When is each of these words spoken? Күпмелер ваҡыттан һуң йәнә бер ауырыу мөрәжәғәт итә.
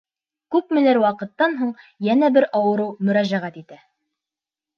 Күпмелер 0.53 0.99
ваҡыттан 1.03 1.53
һуң 1.59 1.73
йәнә 2.07 2.31
бер 2.39 2.49
ауырыу 2.61 2.89
мөрәжәғәт 3.11 3.61
итә. 3.63 3.79